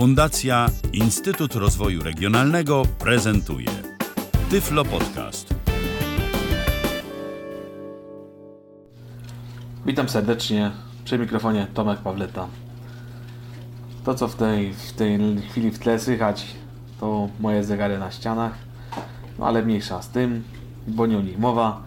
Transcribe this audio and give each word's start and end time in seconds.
Fundacja 0.00 0.66
Instytut 0.92 1.54
Rozwoju 1.54 2.02
Regionalnego 2.02 2.82
prezentuje 2.98 3.68
Tyflo 4.50 4.84
Podcast. 4.84 5.54
Witam 9.86 10.08
serdecznie 10.08 10.70
przy 11.04 11.18
mikrofonie 11.18 11.66
Tomek 11.74 11.98
Pawleta. 11.98 12.48
To 14.04 14.14
co 14.14 14.28
w 14.28 14.34
tej, 14.34 14.74
w 14.74 14.92
tej 14.92 15.18
chwili 15.50 15.70
w 15.70 15.78
tle 15.78 15.98
słychać 15.98 16.46
to 17.00 17.28
moje 17.40 17.64
zegary 17.64 17.98
na 17.98 18.10
ścianach, 18.10 18.54
no 19.38 19.46
ale 19.46 19.62
mniejsza 19.62 20.02
z 20.02 20.08
tym, 20.08 20.42
bo 20.88 21.06
nie 21.06 21.18
o 21.18 21.22
nich 21.22 21.38
mowa. 21.38 21.82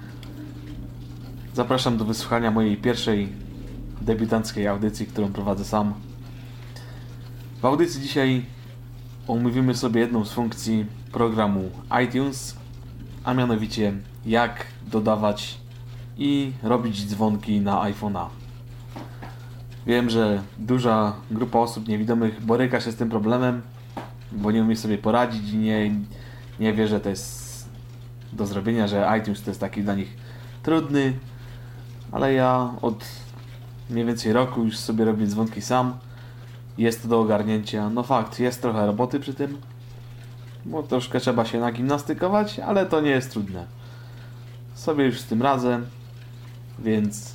Zapraszam 1.54 1.98
do 1.98 2.06
wysłuchania 2.06 2.52
mojej 2.52 2.78
pierwszej 2.78 3.30
debiutanckiej 4.02 4.68
audycji, 4.68 5.06
którą 5.06 5.34
prowadzę 5.34 5.66
sam. 5.66 6.13
W 7.64 7.66
audycji 7.66 8.02
dzisiaj 8.02 8.46
omówimy 9.28 9.76
sobie 9.76 10.02
jedną 10.02 10.26
z 10.26 10.32
funkcji 10.32 10.86
programu 11.12 11.72
iTunes, 12.06 12.58
a 13.24 13.34
mianowicie 13.34 13.94
jak 14.26 14.66
dodawać 14.88 15.58
i 16.18 16.52
robić 16.64 17.06
dzwonki 17.06 17.60
na 17.60 17.92
iPhone'a. 17.92 18.26
Wiem, 19.88 20.10
że 20.10 20.42
duża 20.58 21.14
grupa 21.32 21.60
osób 21.60 21.88
niewidomych 21.88 22.46
boryka 22.46 22.82
się 22.82 22.92
z 22.92 22.96
tym 22.96 23.10
problemem, 23.10 23.62
bo 24.32 24.52
nie 24.52 24.62
umie 24.62 24.76
sobie 24.76 24.98
poradzić 24.98 25.50
i 25.50 25.58
nie, 25.58 25.92
nie 26.60 26.74
wie, 26.74 26.88
że 26.88 27.00
to 27.00 27.10
jest 27.10 27.70
do 28.34 28.46
zrobienia, 28.46 28.88
że 28.88 29.20
iTunes 29.20 29.42
to 29.42 29.52
jest 29.52 29.60
taki 29.60 29.84
dla 29.84 29.96
nich 29.96 30.18
trudny, 30.64 31.14
ale 32.12 32.34
ja 32.34 32.74
od 32.82 33.06
mniej 33.90 34.06
więcej 34.06 34.34
roku 34.34 34.64
już 34.64 34.78
sobie 34.78 35.06
robię 35.06 35.28
dzwonki 35.28 35.62
sam. 35.62 35.94
Jest 36.78 37.08
do 37.08 37.20
ogarnięcia. 37.20 37.90
No 37.90 38.04
fakt, 38.04 38.40
jest 38.40 38.62
trochę 38.62 38.86
roboty 38.86 39.20
przy 39.20 39.34
tym, 39.34 39.58
bo 40.66 40.84
troszkę 40.84 41.20
trzeba 41.20 41.46
się 41.46 41.60
nagimnastykować, 41.60 42.60
ale 42.60 42.86
to 42.86 43.02
nie 43.02 43.10
jest 43.10 43.32
trudne. 43.32 43.66
Sobie 44.76 45.06
już 45.06 45.22
z 45.22 45.26
tym 45.26 45.42
radzę, 45.42 45.82
więc 46.80 47.34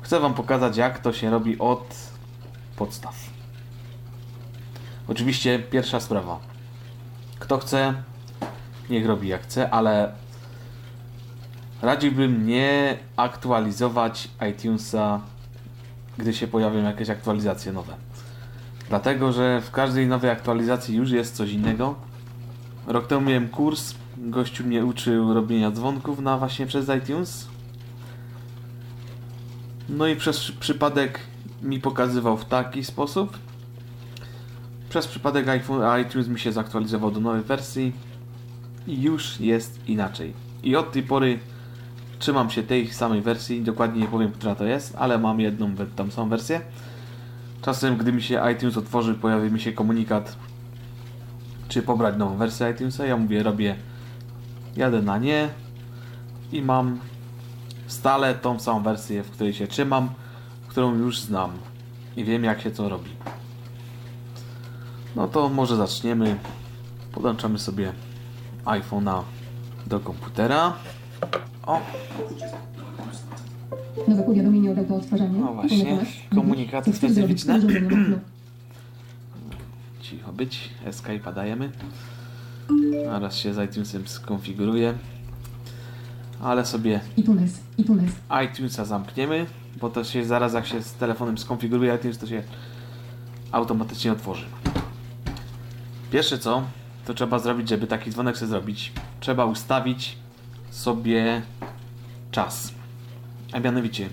chcę 0.00 0.20
Wam 0.20 0.34
pokazać, 0.34 0.76
jak 0.76 0.98
to 0.98 1.12
się 1.12 1.30
robi 1.30 1.58
od 1.58 1.94
podstaw. 2.76 3.14
Oczywiście 5.08 5.58
pierwsza 5.58 6.00
sprawa. 6.00 6.38
Kto 7.38 7.58
chce, 7.58 7.94
niech 8.90 9.06
robi 9.06 9.28
jak 9.28 9.42
chce, 9.42 9.70
ale 9.70 10.12
radziłbym 11.82 12.46
nie 12.46 12.98
aktualizować 13.16 14.28
iTunesa, 14.50 15.20
gdy 16.20 16.32
się 16.32 16.46
pojawią 16.46 16.82
jakieś 16.82 17.10
aktualizacje 17.10 17.72
nowe. 17.72 17.94
Dlatego, 18.88 19.32
że 19.32 19.60
w 19.60 19.70
każdej 19.70 20.06
nowej 20.06 20.30
aktualizacji 20.30 20.96
już 20.96 21.10
jest 21.10 21.36
coś 21.36 21.50
innego. 21.50 21.94
Rok 22.86 23.06
temu 23.06 23.20
miałem 23.20 23.48
kurs, 23.48 23.94
gościu 24.16 24.64
mnie 24.64 24.84
uczył 24.84 25.34
robienia 25.34 25.70
dzwonków 25.70 26.20
na 26.20 26.38
właśnie 26.38 26.66
przez 26.66 26.88
iTunes. 26.98 27.48
No 29.88 30.06
i 30.06 30.16
przez 30.16 30.52
przypadek 30.52 31.20
mi 31.62 31.80
pokazywał 31.80 32.36
w 32.36 32.44
taki 32.44 32.84
sposób. 32.84 33.38
Przez 34.88 35.06
przypadek 35.06 35.46
iTunes 36.02 36.28
mi 36.28 36.40
się 36.40 36.52
zaktualizował 36.52 37.10
do 37.10 37.20
nowej 37.20 37.42
wersji 37.42 37.92
i 38.86 39.02
już 39.02 39.40
jest 39.40 39.88
inaczej. 39.88 40.32
I 40.62 40.76
od 40.76 40.92
tej 40.92 41.02
pory 41.02 41.38
trzymam 42.20 42.50
się 42.50 42.62
tej 42.62 42.90
samej 42.90 43.20
wersji, 43.20 43.62
dokładnie 43.62 44.00
nie 44.00 44.08
powiem, 44.08 44.32
która 44.32 44.54
to 44.54 44.64
jest, 44.64 44.96
ale 44.98 45.18
mam 45.18 45.40
jedną 45.40 45.74
tą 45.96 46.10
samą 46.10 46.28
wersję. 46.28 46.60
Czasem, 47.62 47.96
gdy 47.96 48.12
mi 48.12 48.22
się 48.22 48.42
iTunes 48.52 48.76
otworzy, 48.76 49.14
pojawi 49.14 49.50
mi 49.50 49.60
się 49.60 49.72
komunikat, 49.72 50.36
czy 51.68 51.82
pobrać 51.82 52.16
nową 52.16 52.36
wersję 52.36 52.70
iTunesa. 52.70 53.06
Ja 53.06 53.16
mówię, 53.16 53.42
robię, 53.42 53.76
jadę 54.76 55.02
na 55.02 55.18
nie 55.18 55.48
i 56.52 56.62
mam 56.62 56.98
stale 57.86 58.34
tą 58.34 58.60
samą 58.60 58.82
wersję, 58.82 59.22
w 59.22 59.30
której 59.30 59.54
się 59.54 59.66
trzymam, 59.66 60.08
którą 60.68 60.94
już 60.94 61.20
znam 61.20 61.50
i 62.16 62.24
wiem, 62.24 62.44
jak 62.44 62.60
się 62.60 62.70
to 62.70 62.88
robi. 62.88 63.10
No 65.16 65.28
to 65.28 65.48
może 65.48 65.76
zaczniemy. 65.76 66.38
Podłączamy 67.12 67.58
sobie 67.58 67.92
iPhone'a 68.64 69.22
do 69.86 70.00
komputera. 70.00 70.72
O, 71.66 71.80
Nowe 74.08 74.22
powiadomienie 74.22 74.70
od 74.70 74.78
autoodtwarzania. 74.78 75.38
No 75.40 75.52
właśnie, 75.54 75.84
Komentarz. 75.84 76.26
komunikaty 76.34 76.92
specyficzne. 76.92 77.60
Cicho 80.02 80.32
być. 80.32 80.70
Escape'a 80.86 81.34
dajemy. 81.34 81.70
Zaraz 83.04 83.36
się 83.36 83.54
z 83.54 83.70
iTunesem 83.70 84.08
skonfiguruje. 84.08 84.94
Ale 86.42 86.66
sobie 86.66 87.00
iTunes, 87.16 87.60
iTunes. 87.78 88.10
iTunesa 88.44 88.84
zamkniemy, 88.84 89.46
bo 89.80 89.90
to 89.90 90.04
się 90.04 90.24
zaraz 90.24 90.52
jak 90.54 90.66
się 90.66 90.82
z 90.82 90.92
telefonem 90.92 91.38
skonfiguruje 91.38 91.94
iTunes, 91.94 92.18
to 92.18 92.26
się 92.26 92.42
automatycznie 93.52 94.12
otworzy. 94.12 94.46
Pierwsze 96.10 96.38
co, 96.38 96.62
to 97.06 97.14
trzeba 97.14 97.38
zrobić, 97.38 97.68
żeby 97.68 97.86
taki 97.86 98.10
dzwonek 98.10 98.36
sobie 98.38 98.48
zrobić. 98.48 98.92
Trzeba 99.20 99.44
ustawić 99.44 100.16
sobie 100.70 101.42
czas. 102.30 102.74
A 103.52 103.60
mianowicie, 103.60 104.08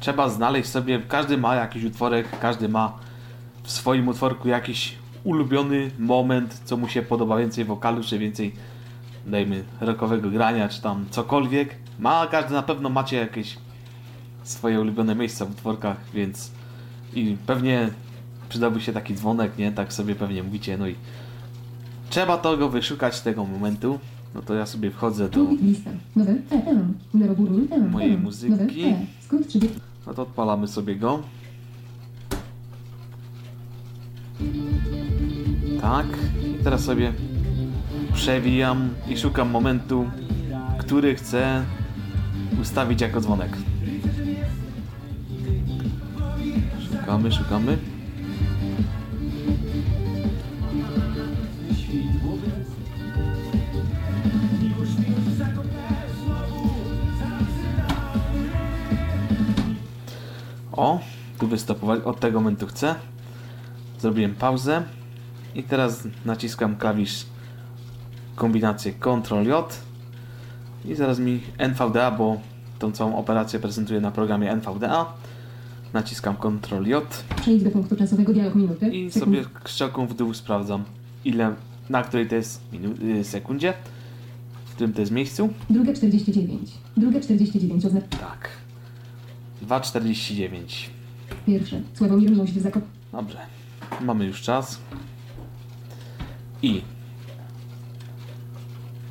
trzeba 0.00 0.28
znaleźć 0.28 0.68
sobie, 0.68 1.02
każdy 1.08 1.38
ma 1.38 1.54
jakiś 1.54 1.84
utworek, 1.84 2.38
każdy 2.40 2.68
ma 2.68 2.98
w 3.62 3.70
swoim 3.70 4.08
utworku 4.08 4.48
jakiś 4.48 4.94
ulubiony 5.24 5.90
moment, 5.98 6.60
co 6.64 6.76
mu 6.76 6.88
się 6.88 7.02
podoba, 7.02 7.36
więcej 7.36 7.64
wokalu, 7.64 8.04
czy 8.04 8.18
więcej 8.18 8.54
dajmy 9.26 9.64
rockowego 9.80 10.30
grania, 10.30 10.68
czy 10.68 10.82
tam 10.82 11.06
cokolwiek. 11.10 11.74
Ma, 11.98 12.26
każdy 12.26 12.54
na 12.54 12.62
pewno 12.62 12.88
macie 12.88 13.16
jakieś 13.16 13.58
swoje 14.42 14.80
ulubione 14.80 15.14
miejsca 15.14 15.44
w 15.44 15.50
utworkach, 15.50 15.96
więc 16.14 16.50
i 17.14 17.36
pewnie 17.46 17.90
przydałby 18.48 18.80
się 18.80 18.92
taki 18.92 19.14
dzwonek, 19.14 19.58
nie? 19.58 19.72
Tak 19.72 19.92
sobie 19.92 20.14
pewnie 20.14 20.42
mówicie, 20.42 20.78
no 20.78 20.88
i 20.88 20.94
trzeba 22.10 22.38
tego 22.38 22.68
wyszukać, 22.68 23.20
tego 23.20 23.44
momentu. 23.44 23.98
No 24.34 24.42
to 24.42 24.54
ja 24.54 24.66
sobie 24.66 24.90
wchodzę 24.90 25.28
do... 25.28 25.46
Mojej 27.90 28.18
muzyki. 28.18 28.52
Nowe. 28.52 28.66
Skrót 29.20 29.48
30. 29.48 29.78
No 30.06 30.14
to 30.14 30.22
odpalamy 30.22 30.68
sobie 30.68 30.96
go. 30.96 31.22
Tak. 35.80 36.06
I 36.60 36.64
teraz 36.64 36.84
sobie 36.84 37.12
przewijam 38.14 38.88
i 39.08 39.16
szukam 39.16 39.50
momentu, 39.50 40.10
który 40.78 41.14
chcę 41.14 41.64
ustawić 42.62 43.00
jako 43.00 43.20
dzwonek. 43.20 43.56
Szukamy, 46.90 47.32
szukamy. 47.32 47.78
O, 60.80 61.00
tu 61.38 61.46
wystopować. 61.46 62.00
Od 62.04 62.20
tego 62.20 62.40
momentu 62.40 62.66
chcę. 62.66 62.94
Zrobiłem 64.00 64.34
pauzę. 64.34 64.82
I 65.54 65.62
teraz 65.62 66.02
naciskam 66.24 66.76
klawisz 66.76 67.26
kombinację 68.36 68.92
Ctrl-J. 68.92 69.72
I 70.84 70.94
zaraz 70.94 71.18
mi 71.18 71.40
NVDA, 71.58 72.10
bo 72.10 72.40
tą 72.78 72.92
całą 72.92 73.16
operację 73.16 73.58
prezentuję 73.60 74.00
na 74.00 74.10
programie 74.10 74.52
NVDA. 74.52 75.06
Naciskam 75.92 76.36
Ctrl-J 76.36 77.04
Przejdź 77.40 77.62
do 77.62 77.70
punktu 77.70 77.96
czasowego 77.96 78.32
dialog 78.32 78.54
minuty. 78.54 78.88
i 78.88 79.10
Sekund. 79.10 79.24
sobie 79.34 79.44
strzałką 79.64 80.06
w 80.06 80.14
dół 80.14 80.34
sprawdzam, 80.34 80.84
ile, 81.24 81.54
na 81.90 82.02
której 82.02 82.28
to 82.28 82.34
jest 82.34 82.62
minu- 82.72 83.02
y, 83.20 83.24
sekundzie, 83.24 83.72
w 84.66 84.70
którym 84.74 84.92
to 84.92 85.00
jest 85.00 85.12
miejscu. 85.12 85.48
Druga 85.70 85.92
49. 85.92 86.70
Druga 86.96 87.20
49 87.20 87.84
oznacza 87.84 88.06
Tak. 88.08 88.48
2,49. 89.70 90.88
pierwsze. 91.46 91.80
Sławomir 91.94 92.30
Miłość 92.30 92.54
Zakop. 92.58 92.84
Dobrze. 93.12 93.38
Mamy 94.00 94.24
już 94.24 94.42
czas. 94.42 94.80
I 96.62 96.82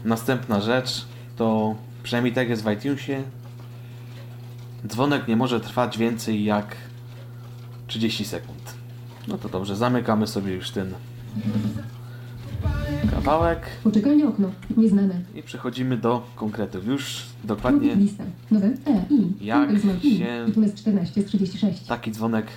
następna 0.05 0.61
rzecz 0.61 1.05
to 1.37 1.75
przynajmniej 2.03 2.33
tak 2.33 2.49
jest 2.49 2.63
w 2.63 2.71
iTunesie. 2.71 3.23
Dzwonek 4.87 5.27
nie 5.27 5.35
może 5.35 5.59
trwać 5.59 5.97
więcej 5.97 6.43
jak 6.43 6.75
30 7.87 8.25
sekund. 8.25 8.73
No 9.27 9.37
to 9.37 9.49
dobrze, 9.49 9.75
zamykamy 9.75 10.27
sobie 10.27 10.53
już 10.53 10.71
ten 10.71 10.93
kawałek 13.21 13.59
Poczekalnie 13.83 14.27
okno. 14.27 14.51
Nieznane. 14.77 15.21
i 15.35 15.43
przechodzimy 15.43 15.97
do 15.97 16.27
konkretów. 16.35 16.85
Już 16.87 17.25
dokładnie 17.43 17.95
lista. 17.95 18.23
Nowe 18.51 18.67
E. 18.67 19.05
I. 19.09 19.45
Jak 19.45 19.69
I. 20.03 20.17
się- 20.17 20.45
iTunes 20.49 20.73
14 20.73 21.21
z 21.21 21.25
36. 21.25 21.87
taki 21.87 22.11
dzwonek 22.11 22.47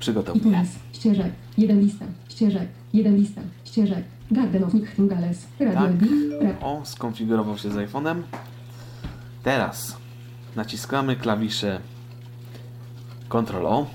przygotowuję. 0.00 0.44
iTunes, 0.44 0.68
ścieżek, 0.92 1.32
jeden 1.58 1.80
lista, 1.80 2.04
ścieżek, 2.28 2.68
jeden 2.94 3.16
lista, 3.16 3.40
ścieżek, 3.64 4.04
Garden 4.30 4.64
of 4.64 4.74
Nightingales, 4.74 5.46
Radio 5.60 5.74
Tak. 5.80 5.90
Rap, 6.42 6.62
O, 6.64 6.80
skonfigurował 6.84 7.58
się 7.58 7.70
z 7.70 7.74
iPhone'em. 7.74 8.22
Teraz 9.42 9.96
naciskamy 10.56 11.16
klawisze 11.16 11.80
Ctrl 13.28 13.66
O. 13.66 13.86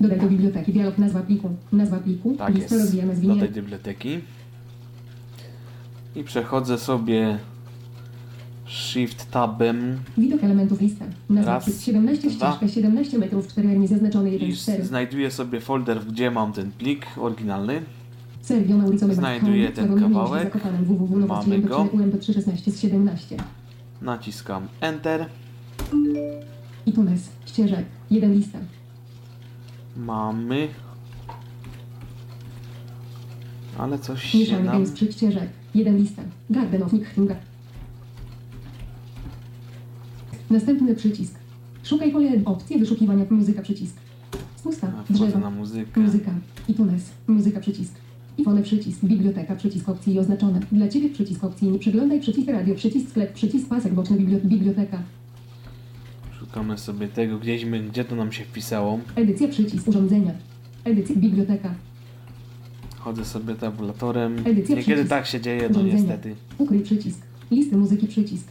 dodaj 0.00 0.20
do 0.20 0.26
biblioteki, 0.28 0.72
dialog, 0.72 0.98
nazwa 0.98 1.20
pliku, 1.20 1.50
nazwa 1.72 1.96
pliku, 1.98 2.34
Tak 2.38 2.54
lista 2.54 2.74
jest. 2.74 2.84
rozwijana 2.84 3.12
Do 3.12 3.18
zwinie, 3.18 3.40
tej 3.40 3.50
biblioteki. 3.50 4.20
I 6.16 6.24
przechodzę 6.24 6.78
sobie 6.78 7.38
Shift 8.66 9.30
Tabem 9.30 9.98
widok 10.18 10.44
elementów 10.44 10.80
lista, 10.80 11.04
nazwa 11.30 11.52
Raz, 11.52 11.64
plik, 11.64 11.76
17 11.80 12.30
dwa. 12.30 12.50
ścieżka, 12.52 12.68
17 12.68 13.18
metrów, 13.18 13.48
4 13.48 13.78
niezaznaczony 13.78 14.30
1 14.30 14.48
i 14.48 14.56
4, 14.56 14.84
znajduję 14.84 15.30
sobie 15.30 15.60
folder, 15.60 16.00
gdzie 16.06 16.30
mam 16.30 16.52
ten 16.52 16.72
plik 16.72 17.06
oryginalny. 17.18 17.82
Mauricio 18.68 19.06
Mebach, 19.06 19.16
Znajduję 19.16 19.68
ten 19.72 20.00
kawałek. 20.00 20.54
Mamy 21.28 21.58
go. 21.60 21.78
MP3, 21.84 21.90
UMP3, 21.96 22.34
16 22.34 22.70
z 22.72 22.80
17, 22.80 23.36
Naciskam 24.02 24.66
Enter. 24.80 25.26
iTunes, 26.86 27.28
ścieżek, 27.46 27.84
jeden 28.10 28.34
lista, 28.34 28.58
Mamy. 29.96 30.68
Ale 33.78 33.98
coś 33.98 34.22
się 34.22 34.38
mieszany 34.38 34.64
nam... 34.64 34.72
games, 34.74 34.94
ścieżek, 35.10 35.48
jeden 35.74 35.96
lista, 35.96 36.22
Garden 36.50 36.82
of 36.82 36.92
Nightingales, 36.92 37.42
Następny 40.50 40.94
przycisk. 40.94 41.34
Szukaj 41.82 42.12
pole 42.12 42.30
opcje 42.44 42.78
wyszukiwania 42.78 43.24
muzyka 43.30 43.62
przycisk. 43.62 43.96
Spusta. 44.56 44.86
A, 44.98 45.02
Wchodzę 45.02 45.26
Drzewo. 45.26 45.38
na 45.38 45.50
muzykę. 45.50 46.00
Muzyka. 46.00 46.30
iTunes. 46.68 47.10
Muzyka 47.26 47.60
przycisk. 47.60 47.94
iPhone 48.38 48.62
przycisk. 48.62 49.04
Biblioteka 49.04 49.56
przycisk 49.56 49.88
opcji 49.88 50.18
oznaczone. 50.18 50.60
Dla 50.72 50.88
Ciebie 50.88 51.10
przycisk 51.10 51.44
opcji. 51.44 51.78
Przeglądaj 51.78 52.20
przycisk 52.20 52.48
radio. 52.48 52.74
Przycisk 52.74 53.10
sklep. 53.10 53.32
Przycisk 53.32 53.68
pasek 53.68 53.94
boczny. 53.94 54.16
Bibli- 54.16 54.44
biblioteka. 54.44 55.02
Szukamy 56.50 56.78
sobie 56.78 57.08
tego, 57.08 57.38
gdzieś 57.38 57.64
my, 57.64 57.80
gdzie 57.80 58.04
to 58.04 58.16
nam 58.16 58.32
się 58.32 58.44
wpisało. 58.44 58.98
Edycja 59.16 59.48
przycisk 59.48 59.88
urządzenia. 59.88 60.32
Edycja 60.84 61.16
biblioteka. 61.16 61.74
Chodzę 62.98 63.24
sobie 63.24 63.54
tabulatorem. 63.54 64.38
Edycja 64.38 64.54
Niekiedy 64.76 64.82
przycisk. 64.82 65.08
tak 65.08 65.26
się 65.26 65.40
dzieje, 65.40 65.68
no 65.74 65.82
niestety. 65.82 66.34
Ukryj 66.58 66.80
przycisk. 66.80 67.20
Listy 67.50 67.76
muzyki 67.76 68.06
przycisk. 68.06 68.48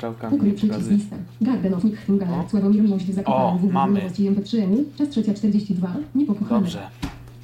Czałkami 0.00 0.36
Ukryj 0.36 0.52
przycisk 0.52 0.72
pokazuje. 0.74 0.96
lista. 0.96 1.16
Garden 1.40 1.74
of 1.74 1.84
O. 1.84 1.88
Nightingale. 1.88 2.48
Sławomir 2.50 2.82
O, 2.94 3.12
Zakopany. 3.12 3.58
www. 3.58 3.72
mamy. 3.72 4.02
Nowości 4.02 4.30
MP3. 4.30 4.84
Czas 4.98 5.08
trzecia 5.08 5.34
42. 5.34 5.94
Niepokochane. 6.14 6.60
Dobrze, 6.60 6.90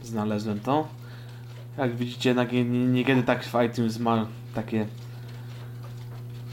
znalazłem 0.05 0.61
to. 0.61 0.88
Jak 1.79 1.96
widzicie, 1.96 2.35
niekiedy 2.93 3.23
tak 3.23 3.44
w 3.44 3.55
iTunes 3.67 3.99
ma 3.99 4.26
takie 4.55 4.87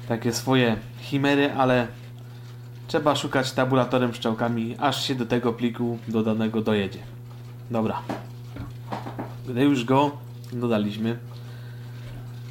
takie 0.07 0.33
swoje 0.33 0.75
chimery, 1.01 1.51
ale 1.51 1.87
trzeba 2.87 3.15
szukać 3.15 3.51
tabulatorem 3.51 4.13
szczałkami, 4.13 4.75
aż 4.79 5.07
się 5.07 5.15
do 5.15 5.25
tego 5.25 5.53
pliku 5.53 5.97
dodanego 6.07 6.61
dojedzie. 6.61 6.99
Dobra. 7.71 8.01
Gdy 9.47 9.63
już 9.63 9.85
go 9.85 10.11
dodaliśmy, 10.53 11.17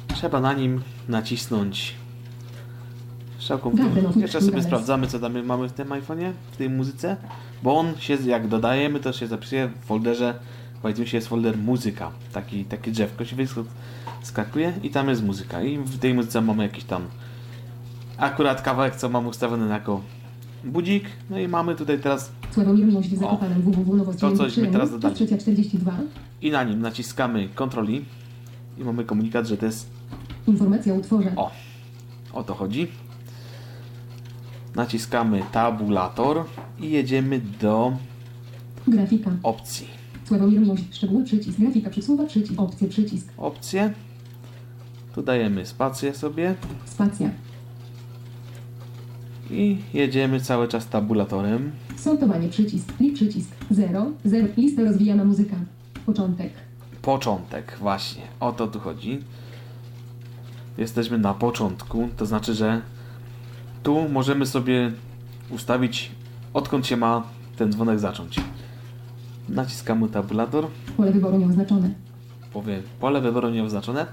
trzeba 0.07 0.39
na 0.39 0.53
nim 0.53 0.81
nacisnąć 1.07 1.95
strzałką. 3.39 3.71
w 3.71 4.05
of 4.05 4.15
Jeszcze 4.15 4.41
sobie 4.41 4.63
sprawdzamy, 4.63 5.07
co 5.07 5.19
tam 5.19 5.43
mamy 5.43 5.69
w 5.69 5.73
tym 5.73 5.87
iPhone'ie, 5.87 6.31
w 6.51 6.57
tej 6.57 6.69
muzyce, 6.69 7.17
bo 7.63 7.77
on 7.79 7.97
się, 7.99 8.17
jak 8.25 8.47
dodajemy, 8.47 8.99
to 8.99 9.13
się 9.13 9.27
zapisuje 9.27 9.67
w 9.67 9.85
folderze, 9.85 10.39
w 10.83 10.89
iTunesie 10.89 11.17
jest 11.17 11.27
folder 11.27 11.57
muzyka, 11.57 12.11
taki, 12.33 12.65
takie 12.65 12.91
drzewko 12.91 13.25
się 13.25 13.35
wyskakuje 14.21 14.73
i 14.83 14.89
tam 14.89 15.09
jest 15.09 15.23
muzyka 15.23 15.61
i 15.61 15.77
w 15.77 15.99
tej 15.99 16.13
muzyce 16.13 16.41
mamy 16.41 16.63
jakiś 16.63 16.83
tam 16.83 17.05
akurat 18.17 18.61
kawałek, 18.61 18.95
co 18.95 19.09
mam 19.09 19.27
ustawiony 19.27 19.69
jako 19.69 20.01
budzik, 20.63 21.03
no 21.29 21.39
i 21.39 21.47
mamy 21.47 21.75
tutaj 21.75 21.99
teraz 21.99 22.31
Sławomir 22.51 23.03
Zakopanem. 23.17 23.73
To 24.19 24.31
coś 24.31 24.57
my 24.57 24.63
MP3. 24.63 24.71
teraz 24.71 24.91
dodali. 24.91 25.15
trzecia 25.15 25.37
42. 25.37 25.97
i 26.41 26.51
na 26.51 26.63
nim 26.63 26.81
naciskamy 26.81 27.49
kontroli 27.55 28.05
i 28.77 28.83
mamy 28.83 29.05
komunikat, 29.05 29.47
że 29.47 29.57
to 29.57 29.65
jest 29.65 29.89
Informacja 30.47 30.93
o 30.93 30.95
utworze. 30.97 31.33
O, 31.35 31.51
o 32.33 32.43
to 32.43 32.53
chodzi. 32.53 32.87
Naciskamy 34.75 35.43
tabulator 35.51 36.43
i 36.79 36.89
jedziemy 36.89 37.41
do 37.61 37.97
Grafika. 38.87 39.31
opcji. 39.43 39.87
Sławomir 40.25 40.59
Miłość. 40.61 40.83
Szczegóły 40.91 41.23
przycisk. 41.23 41.59
Grafika 41.59 41.89
przysuwa 41.89 42.25
przycisk. 42.25 42.59
Opcje 42.59 42.87
przycisk. 42.87 43.27
Opcje. 43.37 43.93
Tu 45.15 45.21
dajemy 45.23 45.65
spację 45.65 46.13
sobie 46.13 46.55
Spacja. 46.85 47.29
I 49.51 49.77
jedziemy 49.93 50.39
cały 50.39 50.67
czas 50.67 50.87
tabulatorem. 50.87 51.71
Sortowanie 51.97 52.49
przycisk. 52.49 52.93
Plik 52.93 53.13
przycisk. 53.13 53.51
0. 53.71 54.05
0. 54.25 54.47
Lista 54.57 54.83
rozwijana 54.83 55.23
muzyka. 55.25 55.55
Początek. 56.05 56.53
Początek, 57.01 57.77
właśnie. 57.79 58.21
O 58.39 58.51
to 58.51 58.67
tu 58.67 58.79
chodzi. 58.79 59.19
Jesteśmy 60.77 61.17
na 61.17 61.33
początku, 61.33 62.09
to 62.17 62.25
znaczy, 62.25 62.53
że 62.53 62.81
tu 63.83 64.09
możemy 64.09 64.45
sobie 64.45 64.91
ustawić, 65.49 66.11
odkąd 66.53 66.87
się 66.87 66.97
ma 66.97 67.23
ten 67.57 67.71
dzwonek 67.71 67.99
zacząć. 67.99 68.39
Naciskamy 69.49 70.09
tabulator. 70.09 70.67
Pole 70.97 71.11
wyboru 71.11 71.37
nieoznaczone. 71.37 71.89
powie 72.53 72.81
pole 72.99 73.21
wyboru 73.21 73.49
nieoznaczone. 73.49 74.05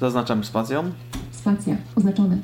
Zaznaczamy 0.00 0.44
spacją. 0.44 0.90
Spacja. 1.30 1.76
Oznaczone. 1.96 2.38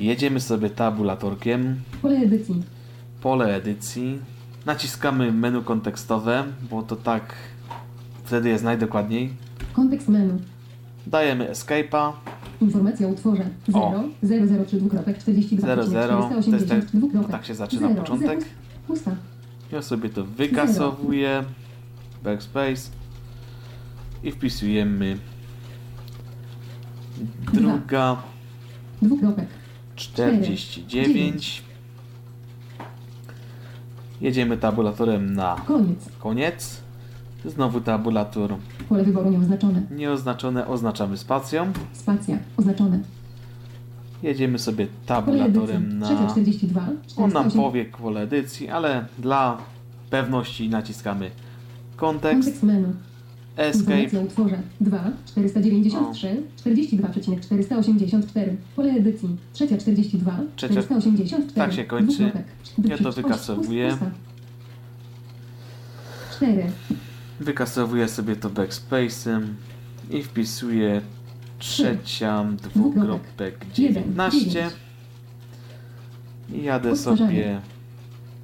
Jedziemy 0.00 0.40
sobie 0.40 0.70
tabulatorkiem. 0.70 1.76
Pole 2.02 2.16
edycji. 2.16 2.62
Pole 3.20 3.56
edycji. 3.56 4.18
Naciskamy 4.66 5.32
menu 5.32 5.62
kontekstowe, 5.62 6.44
bo 6.70 6.82
to 6.82 6.96
tak 6.96 7.34
wtedy 8.24 8.48
jest 8.48 8.64
najdokładniej. 8.64 9.30
Kontekst 9.72 10.08
menu. 10.08 10.38
Dajemy 11.06 11.52
escape'a. 11.52 12.12
Informacja 12.60 13.06
o 13.06 13.10
utworze. 13.10 13.44
O. 13.72 14.02
0. 14.22 14.64
003 14.66 14.76
dwukropek 14.76 15.18
42. 15.18 15.66
00. 15.84 16.28
To 16.28 16.34
jest 16.36 16.66
480 16.66 16.90
tak- 17.22 17.30
tak 17.30 17.46
się 17.46 17.54
zaczyna 17.54 17.88
0, 17.88 18.00
początek. 18.00 18.40
0, 18.40 18.52
Pusta. 18.86 19.16
Ja 19.72 19.82
sobie 19.82 20.08
to 20.08 20.24
wykasowuję. 20.24 21.44
Backspace. 22.24 22.90
I 24.24 24.32
wpisujemy 24.32 25.18
druga 27.52 28.16
Dwukropek. 29.02 29.46
49. 29.96 31.62
Jedziemy 34.20 34.56
tabulatorem 34.56 35.34
na 35.34 35.56
Koniec. 35.66 35.98
koniec. 36.18 36.80
Znowu 37.44 37.80
tabulator 37.80 38.56
Pole 38.88 39.04
wyboru 39.04 39.30
nieoznaczone. 39.30 39.82
nieoznaczone 39.90 40.66
oznaczamy 40.66 41.16
spacją. 41.16 41.72
Spacja. 41.92 42.38
Oznaczone. 42.56 43.00
Jedziemy 44.22 44.58
sobie 44.58 44.86
tabulatorem 45.06 45.98
na... 45.98 46.06
Trzecia 46.06 46.26
42. 46.30 46.80
On 47.16 47.32
nam 47.32 47.50
408. 47.50 47.60
powie 47.62 47.84
pole 47.84 48.22
edycji, 48.22 48.68
ale 48.68 49.06
dla 49.18 49.58
pewności 50.10 50.68
naciskamy 50.68 51.30
kontekst, 51.96 52.44
Kontekst 52.44 52.62
menu. 52.62 52.92
Escape, 53.56 54.18
o 54.20 54.22
utworze 54.22 54.58
2, 54.80 55.10
493, 55.26 56.42
42,484. 56.56 58.56
Pole 58.76 58.92
edycji. 58.92 59.28
Trzecia 59.52 59.78
42, 59.78 60.32
Trzecia- 60.56 60.82
484. 60.82 61.42
tak 61.54 61.72
się 61.72 61.84
kończy. 61.84 62.30
Ja 62.84 62.98
to 62.98 63.12
wykasowuję. 63.12 63.90
pusta. 63.90 64.10
4. 66.36 66.64
wykasowuję 67.40 68.08
sobie 68.08 68.36
to 68.36 68.50
backspace'em 68.50 69.40
i 70.10 70.22
wpisuję 70.22 71.00
trzecia 71.58 72.44
dwukropek 72.74 73.66
19 73.74 74.70
i 76.52 76.62
jadę 76.62 76.96
sobie 76.96 77.60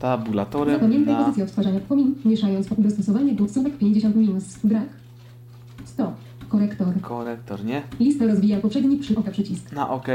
tabulatorem 0.01 0.75
Zapamiętaj 0.75 1.15
na 1.15 1.21
pozycję 1.25 1.45
odtwarzania 1.45 1.81
pomin, 1.81 2.15
mieszając 2.25 2.67
dostosowanie 2.79 3.35
głosówek 3.35 3.79
50 3.79 4.17
minus. 4.17 4.45
Brak. 4.65 4.89
Korektor. 6.53 7.01
korektor, 7.01 7.65
nie? 7.65 7.83
Lista 8.01 8.27
rozwija 8.27 8.61
poprzedni 8.61 8.97
przy 8.97 9.17
oka 9.17 9.31
przycisk. 9.31 9.73
Na 9.73 9.91
OK. 9.91 10.07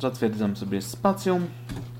Zatwierdzam 0.00 0.56
sobie 0.56 0.82
spacją. 0.82 1.40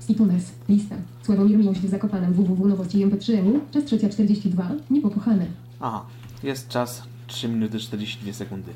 iTunes. 0.09 0.51
Lista. 0.69 0.95
Sławomir 1.23 1.57
Miłość 1.57 1.79
w 1.79 1.89
Zakopanem 1.89 2.33
www 2.33 2.67
nowości 2.67 3.07
MP3 3.07 3.59
Czas 3.71 3.85
trzecia 3.85 4.09
42. 4.09 4.71
Niepokochane. 4.89 5.45
Aha, 5.79 6.05
jest 6.43 6.67
czas 6.67 7.03
3 7.27 7.49
minuty 7.49 7.79
42 7.79 8.33
sekundy. 8.33 8.71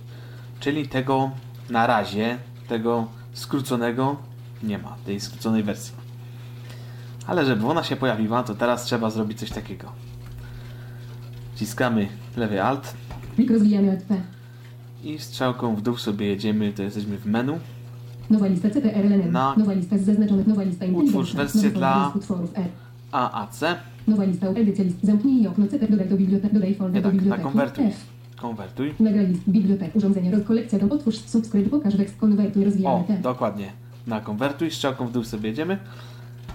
Czyli 0.60 0.88
tego 0.88 1.32
na 1.70 1.88
razie, 1.88 2.38
tego 2.68 3.08
skróconego 3.34 4.16
nie 4.64 4.78
ma, 4.78 4.96
tej 5.06 5.20
skróconej 5.20 5.64
wersji. 5.64 5.94
Ale 7.28 7.46
żeby 7.46 7.68
ona 7.68 7.84
się 7.84 7.96
pojawiła, 7.96 8.44
to 8.44 8.56
teraz 8.56 8.84
trzeba 8.84 9.10
zrobić 9.10 9.40
coś 9.40 9.50
takiego. 9.50 9.92
Wciskamy 11.56 12.08
lewy 12.38 12.64
alt 12.64 12.94
Plik 13.36 13.52
rozwijany 13.52 13.92
Alt 13.92 14.04
P. 14.04 14.22
i 15.04 15.20
strzałką 15.20 15.76
w 15.76 15.82
dół 15.82 15.98
sobie 15.98 16.28
jedziemy, 16.28 16.74
to 16.74 16.84
jesteśmy 16.84 17.18
w 17.18 17.26
menu. 17.26 17.54
Nowa 18.30 18.48
lista 18.48 18.70
CTRLN. 18.70 19.32
Na- 19.32 19.56
Nowa 19.58 19.74
lista 19.74 19.98
z 19.98 20.02
zaznaczonych. 20.02 20.48
Nowa 20.48 20.64
lista 20.64 20.86
Utwórz 20.94 21.36
wersję 21.36 21.70
dla-. 21.70 22.14
AAC. 23.12 23.62
Nowa 24.08 24.24
lista 24.24 24.48
edycja 24.48 24.84
list. 24.84 24.98
Zamknij 25.04 25.48
okno 25.48 25.66
CT. 25.68 25.88
Dodaj 25.92 26.10
do 26.10 26.18
biblioteki. 26.18 26.54
Dodaj 26.54 26.76
folder 26.76 27.02
do 27.04 27.10
tak, 27.10 27.14
na 27.14 27.20
biblioteki. 27.22 27.44
konwertuj. 27.44 27.86
F. 27.86 28.06
Konwertuj. 28.42 28.94
Nagraj 29.00 29.28
list. 29.28 29.42
Bibliotek. 29.50 29.96
Urządzenia. 29.96 30.32
Roz- 30.32 30.44
Kolekcja. 30.44 30.80
Dom. 30.80 30.92
Otwórz. 30.92 31.16
Subskryb. 31.16 31.70
Pokaż 31.70 31.96
tekst. 31.96 32.18
Konwertuj. 32.18 32.64
Rozwijany 32.66 32.96
O, 32.96 33.22
dokładnie. 33.24 33.72
Na 34.08 34.22
konwertuj, 34.22 34.72
strzałką 34.72 35.08
w 35.08 35.12
dół 35.12 35.24
sobie 35.24 35.50
jedziemy. 35.50 35.78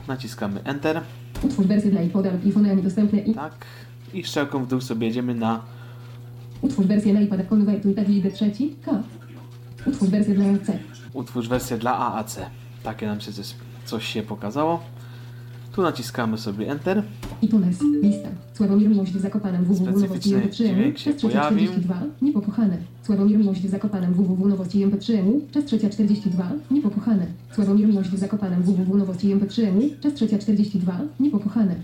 Naciskamy 0.09 0.61
Enter. 0.65 1.01
Utwórz 1.43 1.67
wersję 1.67 1.91
dla 1.91 2.03
iPoda 2.03 2.31
lub 2.33 2.43
iPhone'a 2.45 2.77
niedostępne 2.77 3.19
i 3.19 3.35
Tak. 3.35 3.53
I 4.15 4.23
strzałką 4.25 4.65
w 4.65 4.69
dół 4.69 4.81
sobie 4.81 5.07
jedziemy 5.07 5.35
na 5.35 5.61
utwórz 6.67 6.87
wersję 6.87 7.15
na 7.15 7.21
iPada. 7.21 7.45
Konwertuj. 7.45 7.95
Tak 7.95 8.09
idę 8.09 8.31
trzeci. 8.31 8.75
K. 8.85 9.03
Utwórz 9.87 10.09
wersję 10.11 10.35
dla 10.35 10.45
C. 10.67 10.79
utwórz 11.13 11.49
wersję 11.49 11.79
dla 11.79 11.99
AAC. 11.99 12.39
Takie 12.83 13.07
nam 13.07 13.21
się 13.21 13.33
coś, 13.33 13.55
coś 13.85 14.07
się 14.07 14.23
pokazało. 14.23 14.81
Tu 15.73 15.83
naciskamy 15.83 16.39
sobie 16.39 16.71
Enter. 16.71 17.03
iTunes. 17.43 17.83
Lista. 18.03 18.29
Sławomir 18.55 18.89
Miłość 18.89 19.13
z 19.13 19.21
Zakopanem 19.21 19.65
www. 19.65 19.85
Nowości 19.85 20.31
Specyficzny 20.31 20.69
MP3 20.69 20.75
dźwięk 20.75 20.99
się 20.99 21.11
Czas 21.11 21.17
trzecia 21.19 21.39
pojawił. 21.41 21.69
42. 21.69 22.03
Niepokochane. 22.23 22.77
Sławomir 23.03 23.39
Miłość 23.39 23.63
z 23.63 23.71
Zakopanem 23.71 24.15
www. 24.15 24.49
Nowości 24.49 24.87
MP3 24.87 25.19
Czas 25.51 25.65
trzecia 25.65 25.91
42. 25.91 26.51
Niepokochane. 26.71 27.27
Sławomir 27.55 27.87
Miłość 27.89 28.11
z 28.11 28.19
Zakopanem 28.19 28.63
www. 28.63 28.97
Nowości 28.97 29.37
MP3 29.37 29.91
Czas 30.01 30.15
trzecia 30.15 30.39
42. 30.39 31.01
Niepokochane. 31.21 31.75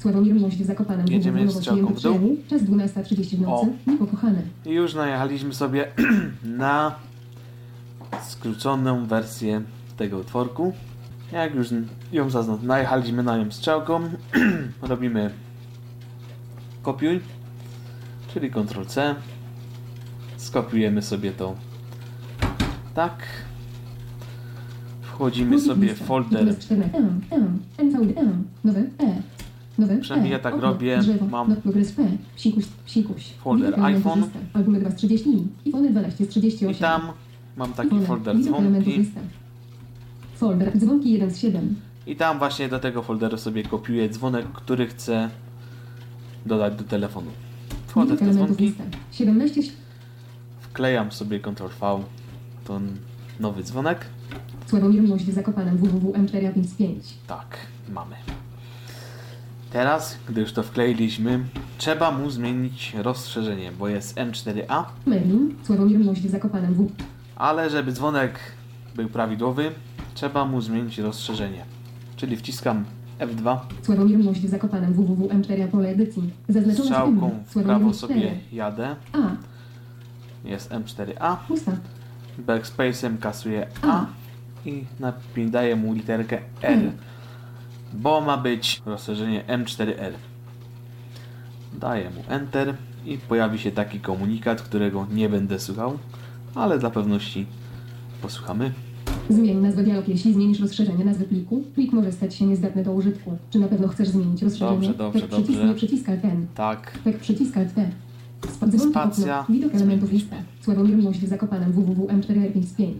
Sławomir 0.00 0.34
Miłość 0.34 0.62
z 0.62 0.66
Zakopanem 0.66 1.06
Jedziemy. 1.08 1.38
Nowości 1.40 1.60
strzałką 1.60 1.86
w 1.86 2.00
dół. 2.00 2.14
MP3 2.14 2.48
Czas 2.50 2.62
12.30 2.62 3.36
w 3.36 3.40
nocy. 3.40 3.66
O. 3.86 3.90
Niepokochane. 3.90 4.42
I 4.66 4.70
już 4.70 4.94
najechaliśmy 4.94 5.54
sobie 5.54 5.86
na 6.44 6.94
skróconą 8.22 9.06
wersję 9.06 9.62
tego 9.96 10.18
utworku. 10.18 10.72
Jak 11.32 11.54
już 11.54 11.68
ją 12.12 12.30
zaznaczę, 12.30 12.62
najechaliśmy 12.66 13.22
na 13.22 13.38
nią 13.38 13.50
strzałką, 13.50 14.00
robimy 14.82 15.30
kopiuj, 16.82 17.20
czyli 18.34 18.50
Ctrl 18.50 18.84
C. 18.86 19.14
Skopiujemy 20.36 21.02
sobie 21.02 21.32
to 21.32 21.54
tak. 22.94 23.22
Wchodzimy 25.02 25.60
sobie 25.60 25.94
w 25.94 25.98
folder. 25.98 26.42
iTunes 26.42 26.58
14. 26.64 26.98
M. 26.98 27.20
M. 27.30 27.58
NVD 27.78 28.20
M. 28.20 28.44
Nowe 28.64 28.80
E. 28.80 29.39
Nowe 29.80 29.98
Przynajmniej 29.98 30.32
ja 30.32 30.38
tak 30.38 30.54
Okno. 30.54 30.66
robię. 30.68 30.98
Drzewo. 30.98 31.26
Mam- 31.26 31.48
No, 31.48 31.56
progres 31.56 31.92
P. 31.92 32.02
Psikuś. 32.36 32.64
Psikuś. 32.86 33.24
Folder 33.32 33.80
iPhone. 33.80 34.20
lista. 34.20 34.38
Albumy 34.52 34.80
2 34.80 34.90
z 34.90 34.94
30 34.94 35.28
i. 35.30 35.68
iPhone 35.68 35.88
12 35.88 36.24
z 36.24 36.28
38. 36.28 36.70
I 36.70 36.74
tam 36.80 37.02
mam 37.56 37.72
taki 37.72 38.00
folder 38.00 38.36
elementów 38.36 38.94
dzwonki. 38.94 39.10
Folder 40.34 40.78
dzwonki 40.78 41.12
1 41.12 41.30
z 41.30 41.38
7. 41.38 41.74
I 42.06 42.16
tam 42.16 42.38
właśnie 42.38 42.68
do 42.68 42.78
tego 42.78 43.02
folderu 43.02 43.38
sobie 43.38 43.62
kopiuję 43.62 44.08
dzwonek, 44.08 44.46
który 44.52 44.86
chcę 44.86 45.30
dodać 46.46 46.74
do 46.76 46.84
telefonu. 46.84 47.30
Wchodzę 47.86 48.16
w 48.16 48.18
te 48.18 48.32
dzwonki, 48.34 48.64
lista. 48.64 48.84
17. 49.12 49.62
wklejam 50.60 51.12
sobie 51.12 51.40
Ctrl 51.40 51.68
V, 51.80 52.02
ten 52.66 52.88
nowy 53.40 53.62
dzwonek. 53.62 54.06
Sławomir 54.66 55.02
Miłość 55.02 55.26
z 55.26 55.34
Zakopanem 55.34 55.76
www. 55.76 56.12
M455. 56.12 56.94
Tak, 57.26 57.56
mamy. 57.92 58.16
Teraz, 59.72 60.16
gdy 60.28 60.40
już 60.40 60.52
to 60.52 60.62
wkleiliśmy, 60.62 61.44
trzeba 61.78 62.10
mu 62.10 62.30
zmienić 62.30 62.94
rozszerzenie, 63.02 63.72
bo 63.78 63.88
jest 63.88 64.16
M4A, 64.16 64.84
Merlin. 65.06 65.54
Sławomir 65.62 65.98
Miłość 65.98 66.22
z 66.22 66.30
Zakopanem 66.30 66.74
w. 66.74 66.86
ale 67.36 67.70
żeby 67.70 67.92
dzwonek 67.92 68.38
był 68.96 69.08
prawidłowy, 69.08 69.70
trzeba 70.14 70.44
mu 70.44 70.60
zmienić 70.60 70.98
rozszerzenie. 70.98 71.64
Czyli 72.16 72.36
wciskam 72.36 72.84
F2, 73.18 73.58
Sławomir 73.82 74.18
Miłość 74.18 74.40
z 74.46 74.50
Zakopanem 74.50 74.92
www. 74.94 75.28
M4 75.28 75.68
pole 75.68 75.88
edycji. 75.88 76.30
Zaznaczone 76.48 76.84
strzałką 76.84 77.30
w 77.46 77.62
prawo 77.62 77.94
sobie 77.94 78.14
4. 78.14 78.30
jadę, 78.52 78.96
A. 79.12 79.18
jest 80.44 80.70
M4A, 80.70 81.36
Pusta. 81.48 81.72
backspace'em 82.46 83.18
kasuję 83.18 83.66
A 83.82 83.86
A. 84.00 84.06
i 84.66 84.84
napi- 85.00 85.50
daję 85.50 85.76
mu 85.76 85.92
literkę 85.92 86.38
R, 86.62 86.78
bo 87.92 88.20
ma 88.20 88.36
być 88.36 88.82
rozszerzenie 88.86 89.44
M4R. 89.48 90.12
Daję 91.80 92.10
mu 92.10 92.22
Enter 92.34 92.74
i 93.06 93.18
pojawi 93.18 93.58
się 93.58 93.70
taki 93.70 94.00
komunikat, 94.00 94.62
którego 94.62 95.06
nie 95.12 95.28
będę 95.28 95.58
słuchał, 95.58 95.98
ale 96.54 96.78
dla 96.78 96.90
pewności 96.90 97.46
posłuchamy. 98.22 98.72
Zmień 99.30 99.56
nazwę 99.56 99.82
dialog, 99.82 100.08
jeśli 100.08 100.34
zmienisz 100.34 100.60
rozszerzenie 100.60 101.04
nazwy 101.04 101.24
pliku. 101.24 101.62
Plik 101.74 101.92
może 101.92 102.12
stać 102.12 102.34
się 102.34 102.46
niezdatny 102.46 102.84
do 102.84 102.92
użytku. 102.92 103.38
Czy 103.50 103.58
na 103.58 103.68
pewno 103.68 103.88
chcesz 103.88 104.08
zmienić 104.08 104.42
rozszerzenie? 104.42 104.70
Dobrze, 104.72 104.94
dobrze, 104.94 105.20
tak, 105.20 105.28
przycisk, 105.30 105.52
dobrze. 105.52 105.68
nie 105.68 105.74
przycisk 105.74 106.08
Alt 106.08 106.24
N. 106.24 106.46
Tak, 106.54 106.98
Tak, 107.04 107.18
przycisk 107.18 107.56
Alt 107.56 107.72
dzwonki 108.68 108.78
Spacja. 108.90 109.40
okno. 109.40 109.54
Widok 109.54 109.74
elementów 109.74 110.12
lista. 110.12 110.36
Sławomir 110.60 110.96
Miłość 110.96 111.20
z 111.20 111.28
Zakopanem 111.28 111.72
www. 111.72 112.06
M455. 112.06 112.92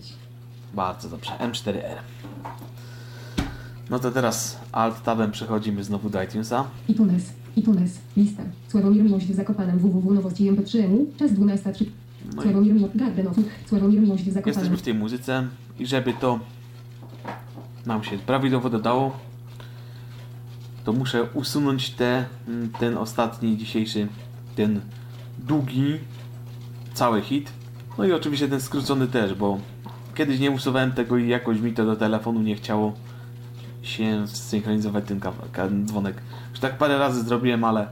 bardzo 0.74 1.08
dobrze. 1.08 1.30
M4R. 1.40 1.96
No 3.90 3.98
to 3.98 4.10
teraz 4.10 4.58
Alt 4.72 5.02
Tabem 5.02 5.30
przechodzimy 5.30 5.84
znowu 5.84 6.10
do 6.10 6.22
iTunesa. 6.22 6.64
iTunes. 6.88 7.32
iTunes. 7.56 7.98
Lista. 8.16 8.42
Sławomir 8.68 9.04
Miłość 9.04 9.26
z 9.26 9.36
Zakopanem 9.36 9.78
www. 9.78 10.14
Nowości 10.14 10.52
MP3 10.52 10.82
Czas 11.18 11.32
12.03. 11.32 11.84
No 12.36 12.42
Sławomir 12.42 12.74
Miłość. 12.74 12.96
Gardenow. 12.96 13.36
Sławomir 13.66 14.00
Miłość 14.00 14.24
z 14.24 14.26
Zakopanem. 14.26 14.48
Jesteśmy 14.48 14.76
w 14.76 14.82
tej 14.82 14.94
muzyce 14.94 15.46
i 15.78 15.86
żeby 15.86 16.12
to 16.12 16.40
nam 17.86 18.04
się 18.04 18.18
prawidłowo 18.18 18.70
dodało, 18.70 19.16
to 20.84 20.92
muszę 20.92 21.24
usunąć 21.34 21.90
te, 21.90 22.24
ten 22.78 22.98
ostatni 22.98 23.56
dzisiejszy, 23.56 24.08
ten 24.56 24.80
długi, 25.38 25.98
cały 26.94 27.22
hit. 27.22 27.52
No 27.98 28.04
i 28.04 28.12
oczywiście 28.12 28.48
ten 28.48 28.60
skrócony 28.60 29.06
też, 29.06 29.34
bo 29.34 29.58
kiedyś 30.14 30.40
nie 30.40 30.50
usuwałem 30.50 30.92
tego 30.92 31.18
i 31.18 31.28
jakoś 31.28 31.60
mi 31.60 31.72
to 31.72 31.86
do 31.86 31.96
telefonu 31.96 32.40
nie 32.42 32.56
chciało 32.56 32.92
się 33.82 34.26
synchronizować 34.26 35.04
ten 35.04 35.20
dzwonek. 35.86 36.14
Już 36.50 36.60
tak 36.60 36.78
parę 36.78 36.98
razy 36.98 37.22
zrobiłem, 37.22 37.64
ale 37.64 37.86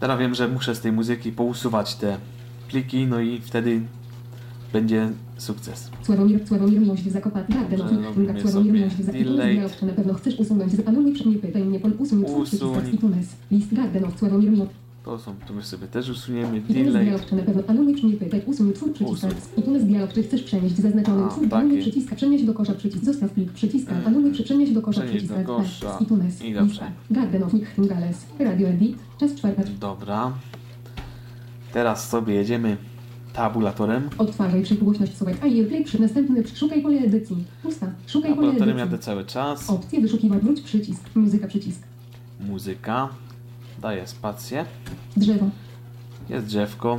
teraz 0.00 0.20
wiem, 0.20 0.34
że 0.34 0.48
muszę 0.48 0.74
z 0.74 0.80
tej 0.80 0.92
muzyki 0.92 1.32
pousuwać 1.32 1.94
te 1.94 2.16
pliki, 2.68 3.06
no 3.06 3.20
i 3.20 3.40
wtedy 3.40 3.80
będzie 4.72 5.10
sukces. 5.38 5.90
Sławomir, 6.02 6.46
Sławomir 6.48 6.80
z. 6.84 7.04
Że 7.04 7.20
robimy 8.02 8.26
Tak, 8.26 8.42
Sławomir 8.42 8.90
z. 8.90 9.06
Dialog, 9.06 9.76
czy 9.76 9.86
na 9.86 9.92
pewno 9.92 10.14
chcesz 10.14 10.40
usunąć. 10.40 10.72
Zapanuj, 10.72 11.14
nie 11.26 11.38
pytaj 11.38 11.64
mnie. 11.64 11.80
Pol 11.80 11.92
usuń. 11.98 12.24
Usuń. 12.24 12.98
List 13.50 13.74
Gardenow. 13.74 14.18
Sławomir. 14.18 14.66
To 15.06 15.18
są, 15.18 15.34
to 15.48 15.52
my 15.54 15.62
sobie 15.62 15.86
też 15.86 16.08
usuniemy 16.08 16.60
delay. 16.60 17.04
dialog, 17.04 17.26
czy 17.26 17.34
na 17.36 17.42
pewno 17.42 17.62
pytaj, 18.16 18.42
usuń 18.46 18.72
twór 18.72 18.92
przyciska. 18.92 19.28
I 19.56 19.62
tu 19.62 19.70
czy 20.12 20.22
chcesz 20.22 20.42
przenieść 20.42 20.76
zaznaczony 20.76 21.24
A, 21.24 21.28
twór, 21.28 21.44
takie. 21.44 21.56
anuluj 21.56 21.80
przyciska, 21.80 22.16
przenieść 22.16 22.44
do 22.44 22.54
kosza 22.54 22.74
przycisk, 22.74 23.04
zostaw 23.04 23.30
plik 23.30 23.52
przyciska, 23.52 23.92
Mm. 23.92 24.06
anuluj, 24.06 24.32
przy- 24.32 24.42
przenieść 24.42 24.72
do 24.72 24.82
kosza 24.82 25.00
przyciska, 25.02 25.42
do 25.42 25.56
kosza. 25.56 25.98
i 26.00 26.06
tu 26.06 26.22
jest, 26.22 26.44
I 26.44 26.54
dobrze. 26.54 26.80
Garden 27.10 27.42
of 27.42 27.52
Gales, 27.78 28.26
Radio 28.38 28.68
Edit, 28.68 28.96
czas 29.20 29.34
czwarta, 29.34 29.62
Dobra. 29.80 30.32
Teraz 31.72 32.08
sobie 32.08 32.34
jedziemy 32.34 32.76
tabulatorem. 33.32 34.08
odtwarzaj 34.18 34.62
przygłośność 34.62 35.16
słowek, 35.16 35.36
a 35.42 35.46
jej 35.46 35.64
przy 35.84 36.00
następny, 36.02 36.42
szukaj 36.54 36.82
pole 36.82 36.98
edycji, 36.98 37.44
pusta, 37.62 37.86
szukaj 38.06 38.30
pole 38.34 38.46
Tabulatorem 38.46 38.78
jadę 38.78 38.90
edycji, 38.94 39.06
cały 39.06 39.24
czas. 39.24 39.70
opcje 39.70 40.00
wyszukiwać, 40.00 40.42
wróć 40.42 40.60
przycisk, 40.60 41.02
muzyka 41.14 41.46
przycisk, 41.48 41.82
Muzyka. 42.48 43.08
Daję 43.86 44.06
spację. 44.06 44.64
drzewo, 45.16 45.50
Jest 46.28 46.46
drzewko. 46.46 46.98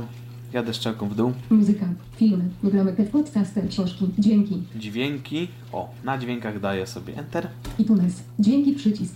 Jadę 0.52 0.74
strzałką 0.74 1.08
w 1.08 1.14
dół. 1.14 1.32
muzyka, 1.50 1.86
filmy, 2.16 2.44
programy, 2.60 2.92
podcasty, 2.92 3.62
książki, 3.68 4.08
dźwięki, 4.18 4.62
Dźwięki. 4.76 5.48
O, 5.72 5.90
na 6.04 6.18
dźwiękach 6.18 6.60
daję 6.60 6.86
sobie 6.86 7.18
Enter. 7.18 7.48
i 7.78 7.84
tu 7.84 8.02
jest, 8.02 8.24
dźwięki 8.38 8.72
przycisk, 8.72 9.14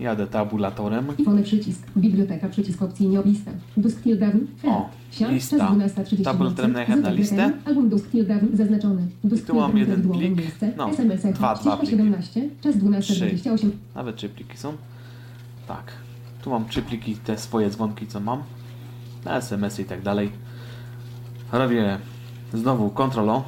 Jadę 0.00 0.26
tabulatorem. 0.26 1.10
Iphone 1.18 1.42
przycisk, 1.42 1.82
biblioteka 1.96 2.48
przycisk 2.48 2.82
opcji 2.82 3.08
lista, 3.24 3.50
Dusk 3.76 4.02
Till 4.02 4.18
Down, 4.18 4.46
O, 4.66 4.90
Siad, 5.10 5.32
lista. 5.32 5.58
czas 5.58 5.70
12.30 5.70 6.24
Tabulatorem 6.24 6.72
najechałem 6.72 7.02
na 7.02 7.10
listę. 7.10 7.52
Album 7.64 7.88
Dusk 7.88 8.10
Till 8.10 8.26
Down 8.26 8.48
zaznaczony. 8.56 9.06
Dusk 9.24 9.46
tu 9.46 9.54
mam 9.54 9.78
jeden 9.78 10.02
plik. 10.10 10.36
miejsce, 10.36 10.72
No, 10.76 10.90
SMS 10.90 11.24
echo, 11.24 11.38
dwa, 11.38 11.54
dwa 11.54 11.76
pliki. 11.76 11.90
17, 11.90 12.48
czas 12.60 12.76
12.28, 12.76 13.70
Nawet 13.94 14.16
trzy 14.16 14.28
pliki 14.28 14.56
są. 14.56 14.72
Tak. 15.68 15.92
Tu 16.44 16.50
mam 16.50 16.64
trzy 16.68 16.82
pliki, 16.82 17.16
te 17.16 17.38
swoje 17.38 17.70
dzwonki, 17.70 18.06
co 18.06 18.20
mam. 18.20 18.42
Na 19.24 19.36
SMS-y 19.36 19.82
i 19.82 19.84
tak 19.84 20.02
dalej. 20.02 20.30
Robię 21.52 21.98
znowu 22.54 22.92
O. 23.16 23.44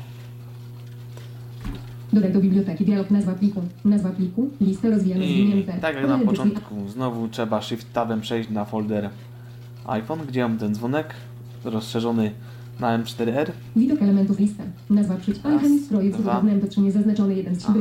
Dodaj 2.12 2.32
do 2.32 2.40
biblioteki 2.40 2.84
dialog 2.84 3.10
nazwa 3.10 3.32
pliku. 3.32 3.62
Nazwa 3.84 4.10
pliku. 4.10 4.50
Lista 4.60 4.88
rozwijana 4.88 5.24
I 5.24 5.28
zwinięte. 5.28 5.72
tak 5.72 5.96
jak 5.96 6.08
na 6.08 6.18
początku, 6.18 6.88
znowu 6.88 7.28
trzeba 7.28 7.62
Shift 7.62 7.92
Tabem 7.92 8.20
przejść 8.20 8.50
na 8.50 8.64
folder 8.64 9.10
iPhone, 9.86 10.20
gdzie 10.28 10.42
mam 10.42 10.58
ten 10.58 10.74
dzwonek 10.74 11.14
rozszerzony 11.64 12.30
na 12.80 12.98
M4R. 12.98 13.50
Widok 13.76 14.02
elementów 14.02 14.38
lista. 14.38 14.62
Nazwa 14.90 15.16
przyć. 15.16 15.36
Raz, 15.36 15.46
Alchemist 15.52 15.88
projekt 15.88 16.18
dwa. 16.18 16.42
z 16.58 16.60
dotrzymie 16.60 16.92
zaznaczony 16.92 17.34
1 17.34 17.54
z 17.54 17.58
3 17.58 17.66
Aha. 17.68 17.78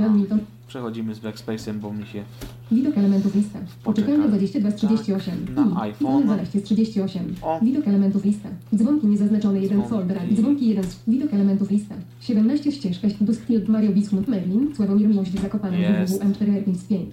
Przechodzimy 0.67 1.15
z 1.15 1.19
Backspace'em, 1.19 1.73
bo 1.73 1.93
mi 1.93 2.05
się 2.07 2.23
Widok 2.71 2.97
elementów 2.97 3.35
lista. 3.35 3.59
Poczekalnia 3.83 4.17
Poczekaj. 4.23 4.39
22 4.39 4.71
z 4.71 4.75
38. 4.75 5.45
Tak, 5.55 5.55
na 5.55 5.87
I. 5.87 5.89
iPhone. 5.89 6.23
12 6.23 6.59
z 6.59 6.63
38. 6.63 7.35
O. 7.41 7.59
Widok 7.61 7.87
elementów 7.87 8.25
lista. 8.25 8.49
Dzwonki 8.75 9.07
niezaznaczone 9.07 9.59
1 9.59 9.77
Dzwonki. 9.77 9.89
folder. 9.89 10.19
Dzwonki 10.33 10.67
1 10.67 10.83
z... 10.83 10.99
Widok 11.07 11.33
elementów 11.33 11.71
lista. 11.71 11.95
17 12.21 12.71
ścieżka. 12.71 13.07
Duskfield 13.21 13.67
Mario 13.69 13.91
Bismut 13.91 14.27
Merlin. 14.27 14.75
Sławomir 14.75 15.07
Miłość 15.09 15.31
Zakopane. 15.41 15.79
Jest. 15.79 16.23
www.m4r55. 16.23 17.05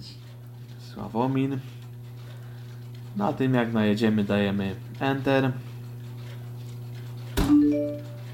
Sławomin. 0.93 1.57
Na 3.17 3.33
tym 3.33 3.53
jak 3.53 3.73
najedziemy 3.73 4.23
dajemy 4.23 4.75
Enter. 4.99 5.51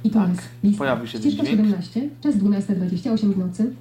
I 0.03 0.09
to 0.09 0.19
Tak, 0.19 0.29
jest 0.29 0.49
lista. 0.63 0.77
pojawił 0.77 1.07
się 1.07 1.17
Ścieżka 1.17 1.43
dźwięk. 1.43 1.57
17, 1.59 2.09
czas 2.21 2.35
12.28 2.35 3.33
w 3.33 3.37
nocy. 3.37 3.73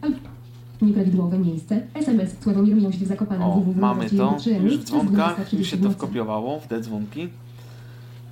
Nieprawidłowe 0.83 1.39
miejsce. 1.39 1.81
SMS 1.95 2.37
Sławomir 2.41 2.75
Miłość 2.75 3.07
Zakopane. 3.07 3.45
O, 3.45 3.63
mamy 3.77 4.11
to 4.11 4.37
już 4.63 4.79
w 4.79 4.85
dzwonkach, 4.85 5.39
12:30 5.39 5.59
już 5.59 5.71
się 5.71 5.77
to 5.77 5.91
wkopiowało 5.91 6.61
w 6.61 6.67
te 6.67 6.81
dzwonki. 6.81 7.29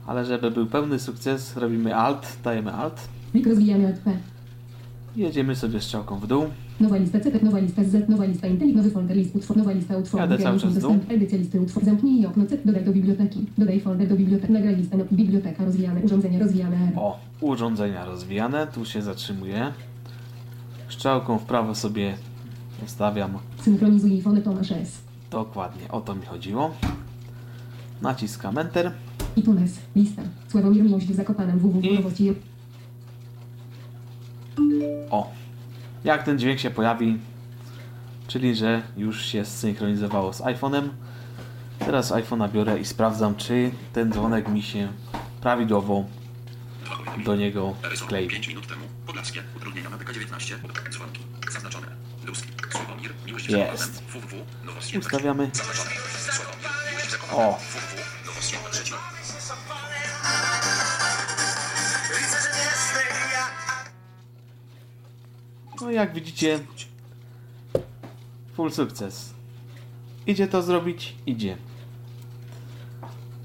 Ale 0.06 0.24
żeby 0.24 0.50
był 0.50 0.66
pełny 0.66 0.98
sukces, 0.98 1.56
robimy 1.56 1.96
Alt, 1.96 2.36
dajemy 2.44 2.72
Alt. 2.72 3.08
Plik 3.32 3.46
rozwijany 3.46 3.86
Alt 3.86 3.98
P. 3.98 4.16
Jedziemy 5.16 5.56
sobie 5.56 5.80
strzałką 5.80 6.18
w 6.18 6.26
dół. 6.26 6.44
Nowa 6.80 6.96
lista 6.96 7.20
CP, 7.20 7.44
nowa 7.44 7.58
lista 7.58 7.84
Z, 7.84 8.08
nowa 8.08 8.24
lista 8.24 8.46
Intelli, 8.46 8.76
nowy 8.76 8.90
folder 8.90 9.16
list 9.16 9.36
utwór, 9.36 9.56
nowa 9.56 9.72
lista 9.72 9.96
utworów, 9.96 10.30
Jadę 10.30 10.44
cały 10.44 10.60
czas 10.60 10.74
dostęp, 10.74 11.10
edycja 11.10 11.38
listy 11.38 11.60
utwór, 11.60 11.84
zamknij 11.84 12.26
okno 12.26 12.46
C, 12.46 12.58
dodaj 12.64 12.84
do 12.84 12.92
biblioteki, 12.92 13.46
dodaj 13.58 13.80
folder 13.80 14.08
do 14.08 14.16
biblioteki, 14.16 14.52
nagraj 14.52 14.76
listę, 14.76 14.96
no, 14.96 15.04
biblioteka 15.12 15.64
rozwijane, 15.64 16.00
urządzenia 16.00 16.38
rozwijane, 16.38 16.90
O, 16.96 17.18
urządzenia 17.40 18.04
rozwijane, 18.04 18.66
tu 18.66 18.84
się 18.84 19.02
zatrzymuję. 19.02 19.72
Strzałką 20.88 21.38
w 21.38 21.44
prawo 21.44 21.74
sobie 21.74 22.14
ustawiam 22.84 23.38
synchronizuj 23.62 24.12
iPhone 24.12 24.42
Tomasz 24.42 24.72
S. 24.72 24.98
dokładnie, 25.30 25.88
o 25.90 26.00
to 26.00 26.14
mi 26.14 26.26
chodziło. 26.26 26.74
Naciskam 28.02 28.58
Enter. 28.58 28.92
I 29.36 29.42
Tunes, 29.42 29.78
lista, 29.96 30.22
Sławomir 30.48 30.82
Miłość 30.84 31.06
w 31.06 31.14
Zakopanem, 31.14 31.58
www. 31.58 31.80
I- 31.84 31.94
nowości, 31.94 32.32
O, 35.10 35.30
jak 36.04 36.22
ten 36.22 36.38
dźwięk 36.38 36.60
się 36.60 36.70
pojawi, 36.70 37.18
czyli 38.26 38.54
że 38.56 38.82
już 38.96 39.24
się 39.24 39.44
zsynchronizowało 39.44 40.32
z 40.32 40.40
iPhone'em. 40.40 40.88
Teraz 41.78 42.12
iPhone'a 42.12 42.50
biorę 42.52 42.78
i 42.80 42.84
sprawdzam, 42.84 43.36
czy 43.36 43.70
ten 43.92 44.12
dzwonek 44.12 44.48
mi 44.48 44.62
się 44.62 44.88
prawidłowo 45.40 46.04
do 47.24 47.36
niego 47.36 47.74
klei. 48.08 48.28
5 48.28 48.48
minut 48.48 48.66
temu. 48.66 48.80
Podlaskie. 49.06 49.40
Utrudnienia 49.56 49.90
na 49.90 49.96
PK19. 49.96 50.54
Dzwonki. 50.90 51.20
Zaznaczone. 51.52 51.86
Jest. 53.48 54.02
Ustawiamy. 54.98 55.50
O, 57.32 57.58
no 65.80 65.90
jak 65.90 66.14
widzicie, 66.14 66.60
full 68.54 68.72
sukces. 68.72 69.34
Idzie 70.26 70.48
to 70.48 70.62
zrobić? 70.62 71.14
Idzie. 71.26 71.56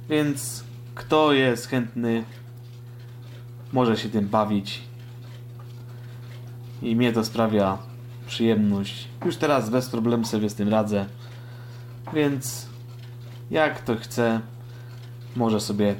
Więc 0.09 0.63
kto 0.95 1.33
jest 1.33 1.67
chętny, 1.67 2.23
może 3.73 3.97
się 3.97 4.09
tym 4.09 4.27
bawić. 4.27 4.81
I 6.81 6.95
mnie 6.95 7.13
to 7.13 7.23
sprawia 7.25 7.90
przyjemność. 8.31 9.07
Już 9.25 9.35
teraz 9.35 9.69
bez 9.69 9.89
problemu 9.89 10.25
sobie 10.25 10.49
z 10.49 10.55
tym 10.55 10.69
radzę. 10.69 11.05
Więc 12.13 12.67
jak 13.51 13.83
kto 13.83 13.95
chce, 13.95 14.41
może 15.35 15.59
sobie 15.59 15.95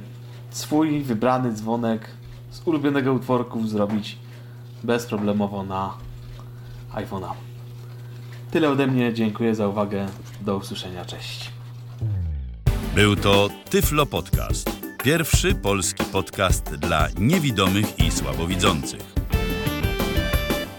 swój 0.50 1.02
wybrany 1.02 1.52
dzwonek 1.52 2.10
z 2.50 2.62
ulubionego 2.64 3.12
utworku 3.12 3.66
zrobić 3.68 4.18
bezproblemowo 4.82 5.62
na 5.64 5.94
iPhone'a. 6.94 7.32
Tyle 8.50 8.70
ode 8.70 8.86
mnie. 8.86 9.14
Dziękuję 9.14 9.54
za 9.54 9.68
uwagę. 9.68 10.06
Do 10.40 10.56
usłyszenia. 10.56 11.04
Cześć. 11.04 11.50
Był 12.94 13.16
to 13.16 13.48
Tyflo 13.70 14.06
Podcast. 14.06 14.70
Pierwszy 15.04 15.54
polski 15.54 16.04
podcast 16.04 16.74
dla 16.74 17.08
niewidomych 17.18 17.98
i 17.98 18.10
słabowidzących. 18.10 19.21